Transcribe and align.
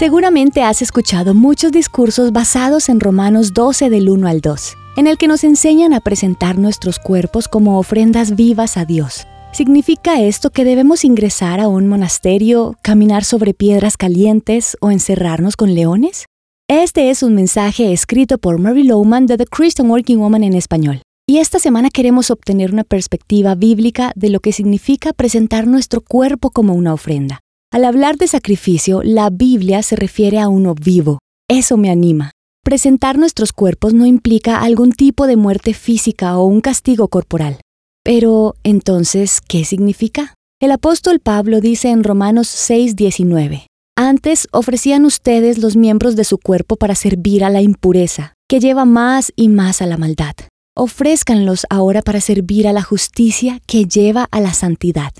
Seguramente 0.00 0.62
has 0.62 0.80
escuchado 0.80 1.34
muchos 1.34 1.72
discursos 1.72 2.32
basados 2.32 2.88
en 2.88 3.00
Romanos 3.00 3.52
12 3.52 3.90
del 3.90 4.08
1 4.08 4.28
al 4.28 4.40
2, 4.40 4.74
en 4.96 5.06
el 5.06 5.18
que 5.18 5.28
nos 5.28 5.44
enseñan 5.44 5.92
a 5.92 6.00
presentar 6.00 6.56
nuestros 6.56 6.98
cuerpos 6.98 7.48
como 7.48 7.78
ofrendas 7.78 8.34
vivas 8.34 8.78
a 8.78 8.86
Dios. 8.86 9.26
¿Significa 9.52 10.22
esto 10.22 10.48
que 10.48 10.64
debemos 10.64 11.04
ingresar 11.04 11.60
a 11.60 11.68
un 11.68 11.86
monasterio, 11.86 12.78
caminar 12.80 13.24
sobre 13.24 13.52
piedras 13.52 13.98
calientes 13.98 14.74
o 14.80 14.90
encerrarnos 14.90 15.54
con 15.54 15.74
leones? 15.74 16.24
Este 16.66 17.10
es 17.10 17.22
un 17.22 17.34
mensaje 17.34 17.92
escrito 17.92 18.38
por 18.38 18.58
Mary 18.58 18.84
Lowman 18.84 19.26
de 19.26 19.36
The 19.36 19.44
Christian 19.44 19.90
Working 19.90 20.18
Woman 20.18 20.44
en 20.44 20.54
español. 20.54 21.02
Y 21.28 21.40
esta 21.40 21.58
semana 21.58 21.90
queremos 21.90 22.30
obtener 22.30 22.72
una 22.72 22.84
perspectiva 22.84 23.54
bíblica 23.54 24.12
de 24.16 24.30
lo 24.30 24.40
que 24.40 24.52
significa 24.52 25.12
presentar 25.12 25.66
nuestro 25.66 26.00
cuerpo 26.00 26.48
como 26.48 26.72
una 26.72 26.94
ofrenda. 26.94 27.40
Al 27.72 27.84
hablar 27.84 28.16
de 28.16 28.26
sacrificio, 28.26 29.00
la 29.04 29.30
Biblia 29.30 29.84
se 29.84 29.94
refiere 29.94 30.40
a 30.40 30.48
uno 30.48 30.74
vivo. 30.74 31.20
Eso 31.48 31.76
me 31.76 31.88
anima. 31.88 32.32
Presentar 32.64 33.16
nuestros 33.16 33.52
cuerpos 33.52 33.94
no 33.94 34.06
implica 34.06 34.60
algún 34.60 34.90
tipo 34.90 35.28
de 35.28 35.36
muerte 35.36 35.72
física 35.72 36.36
o 36.36 36.46
un 36.46 36.62
castigo 36.62 37.06
corporal. 37.06 37.60
Pero, 38.02 38.56
entonces, 38.64 39.40
¿qué 39.40 39.64
significa? 39.64 40.34
El 40.60 40.72
apóstol 40.72 41.20
Pablo 41.20 41.60
dice 41.60 41.90
en 41.90 42.02
Romanos 42.02 42.48
6:19, 42.48 43.66
Antes 43.96 44.48
ofrecían 44.50 45.04
ustedes 45.04 45.58
los 45.58 45.76
miembros 45.76 46.16
de 46.16 46.24
su 46.24 46.38
cuerpo 46.38 46.74
para 46.74 46.96
servir 46.96 47.44
a 47.44 47.50
la 47.50 47.62
impureza, 47.62 48.34
que 48.48 48.58
lleva 48.58 48.84
más 48.84 49.32
y 49.36 49.48
más 49.48 49.80
a 49.80 49.86
la 49.86 49.96
maldad. 49.96 50.34
Ofrézcanlos 50.76 51.66
ahora 51.70 52.02
para 52.02 52.20
servir 52.20 52.66
a 52.66 52.72
la 52.72 52.82
justicia 52.82 53.60
que 53.64 53.84
lleva 53.84 54.26
a 54.32 54.40
la 54.40 54.54
santidad. 54.54 55.12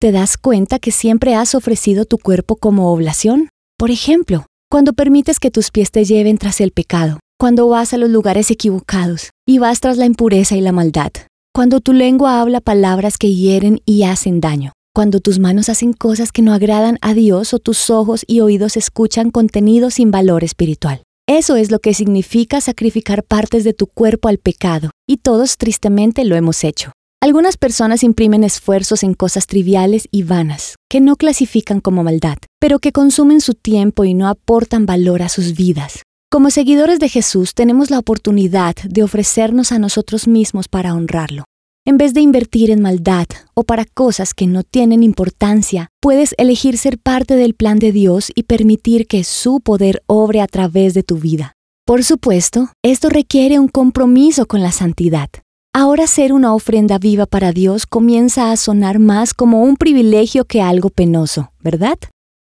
¿Te 0.00 0.12
das 0.12 0.36
cuenta 0.36 0.78
que 0.78 0.90
siempre 0.90 1.34
has 1.34 1.54
ofrecido 1.54 2.04
tu 2.04 2.18
cuerpo 2.18 2.56
como 2.56 2.92
oblación? 2.92 3.48
Por 3.78 3.90
ejemplo, 3.90 4.46
cuando 4.70 4.92
permites 4.92 5.38
que 5.38 5.50
tus 5.50 5.70
pies 5.70 5.90
te 5.90 6.04
lleven 6.04 6.36
tras 6.36 6.60
el 6.60 6.72
pecado, 6.72 7.20
cuando 7.38 7.68
vas 7.68 7.94
a 7.94 7.96
los 7.96 8.10
lugares 8.10 8.50
equivocados 8.50 9.30
y 9.46 9.58
vas 9.58 9.80
tras 9.80 9.96
la 9.96 10.06
impureza 10.06 10.56
y 10.56 10.60
la 10.60 10.72
maldad, 10.72 11.12
cuando 11.54 11.80
tu 11.80 11.92
lengua 11.92 12.40
habla 12.40 12.60
palabras 12.60 13.16
que 13.16 13.34
hieren 13.34 13.80
y 13.86 14.02
hacen 14.02 14.40
daño, 14.40 14.72
cuando 14.94 15.20
tus 15.20 15.38
manos 15.38 15.68
hacen 15.68 15.92
cosas 15.92 16.32
que 16.32 16.42
no 16.42 16.52
agradan 16.52 16.98
a 17.00 17.14
Dios 17.14 17.54
o 17.54 17.58
tus 17.58 17.88
ojos 17.88 18.24
y 18.26 18.40
oídos 18.40 18.76
escuchan 18.76 19.30
contenido 19.30 19.90
sin 19.90 20.10
valor 20.10 20.44
espiritual. 20.44 21.02
Eso 21.26 21.56
es 21.56 21.70
lo 21.70 21.78
que 21.78 21.94
significa 21.94 22.60
sacrificar 22.60 23.22
partes 23.22 23.64
de 23.64 23.72
tu 23.72 23.86
cuerpo 23.86 24.28
al 24.28 24.38
pecado, 24.38 24.90
y 25.08 25.16
todos 25.18 25.56
tristemente 25.56 26.24
lo 26.24 26.36
hemos 26.36 26.64
hecho. 26.64 26.92
Algunas 27.24 27.56
personas 27.56 28.02
imprimen 28.02 28.44
esfuerzos 28.44 29.02
en 29.02 29.14
cosas 29.14 29.46
triviales 29.46 30.08
y 30.10 30.24
vanas, 30.24 30.76
que 30.90 31.00
no 31.00 31.16
clasifican 31.16 31.80
como 31.80 32.04
maldad, 32.04 32.36
pero 32.60 32.80
que 32.80 32.92
consumen 32.92 33.40
su 33.40 33.54
tiempo 33.54 34.04
y 34.04 34.12
no 34.12 34.28
aportan 34.28 34.84
valor 34.84 35.22
a 35.22 35.30
sus 35.30 35.54
vidas. 35.54 36.02
Como 36.30 36.50
seguidores 36.50 36.98
de 36.98 37.08
Jesús 37.08 37.54
tenemos 37.54 37.88
la 37.90 37.98
oportunidad 37.98 38.74
de 38.74 39.02
ofrecernos 39.02 39.72
a 39.72 39.78
nosotros 39.78 40.28
mismos 40.28 40.68
para 40.68 40.92
honrarlo. 40.92 41.44
En 41.86 41.96
vez 41.96 42.12
de 42.12 42.20
invertir 42.20 42.70
en 42.70 42.82
maldad 42.82 43.24
o 43.54 43.62
para 43.62 43.86
cosas 43.86 44.34
que 44.34 44.46
no 44.46 44.62
tienen 44.62 45.02
importancia, 45.02 45.88
puedes 46.02 46.34
elegir 46.36 46.76
ser 46.76 46.98
parte 46.98 47.36
del 47.36 47.54
plan 47.54 47.78
de 47.78 47.90
Dios 47.90 48.32
y 48.34 48.42
permitir 48.42 49.06
que 49.06 49.24
su 49.24 49.60
poder 49.60 50.02
obre 50.06 50.42
a 50.42 50.46
través 50.46 50.92
de 50.92 51.02
tu 51.02 51.16
vida. 51.16 51.54
Por 51.86 52.04
supuesto, 52.04 52.68
esto 52.82 53.08
requiere 53.08 53.58
un 53.58 53.68
compromiso 53.68 54.44
con 54.44 54.60
la 54.60 54.72
santidad. 54.72 55.30
Ahora 55.76 56.06
ser 56.06 56.32
una 56.32 56.54
ofrenda 56.54 56.98
viva 56.98 57.26
para 57.26 57.50
Dios 57.50 57.84
comienza 57.84 58.52
a 58.52 58.56
sonar 58.56 59.00
más 59.00 59.34
como 59.34 59.60
un 59.60 59.76
privilegio 59.76 60.44
que 60.44 60.62
algo 60.62 60.88
penoso, 60.88 61.50
¿verdad? 61.58 61.98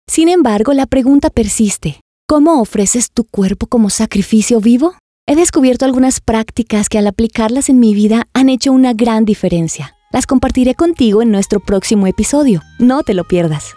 Sin 0.08 0.30
embargo, 0.30 0.73
la 0.73 0.88
pregunta 0.88 1.30
persiste. 1.30 2.02
¿Cómo 2.27 2.59
ofreces 2.59 3.11
tu 3.11 3.25
cuerpo 3.25 3.67
como 3.67 3.91
sacrificio 3.91 4.59
vivo? 4.59 4.95
He 5.27 5.36
descubierto 5.36 5.86
algunas 5.86 6.21
prácticas 6.21 6.89
que 6.89 6.98
al 6.98 7.05
aplicarlas 7.05 7.70
en 7.70 7.77
mi 7.77 7.93
vida 7.93 8.27
han 8.33 8.49
hecho 8.49 8.71
una 8.71 8.93
gran 8.93 9.26
diferencia. 9.26 9.93
Las 10.11 10.26
compartiré 10.26 10.73
contigo 10.73 11.21
en 11.21 11.30
nuestro 11.30 11.59
próximo 11.59 12.08
episodio. 12.08 12.64
No 12.80 13.03
te 13.03 13.14
lo 13.14 13.26
pierdas. 13.26 13.76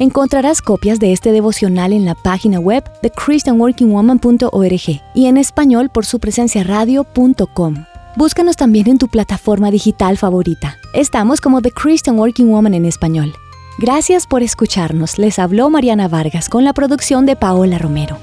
Encontrarás 0.00 0.60
copias 0.60 0.98
de 0.98 1.12
este 1.12 1.30
devocional 1.30 1.92
en 1.92 2.04
la 2.04 2.16
página 2.16 2.58
web 2.58 2.82
de 3.00 3.10
christianworkingwoman.org 3.10 5.02
y 5.14 5.26
en 5.26 5.36
español 5.36 5.88
por 5.88 6.04
su 6.04 6.18
presencia 6.18 6.64
radio.com. 6.64 7.84
Búscanos 8.14 8.56
también 8.56 8.88
en 8.88 8.98
tu 8.98 9.08
plataforma 9.08 9.70
digital 9.70 10.18
favorita. 10.18 10.76
Estamos 10.92 11.40
como 11.40 11.62
The 11.62 11.70
Christian 11.72 12.18
Working 12.18 12.50
Woman 12.50 12.74
en 12.74 12.84
español. 12.84 13.32
Gracias 13.78 14.26
por 14.26 14.42
escucharnos. 14.42 15.16
Les 15.16 15.38
habló 15.38 15.70
Mariana 15.70 16.08
Vargas 16.08 16.50
con 16.50 16.62
la 16.62 16.74
producción 16.74 17.24
de 17.24 17.36
Paola 17.36 17.78
Romero. 17.78 18.18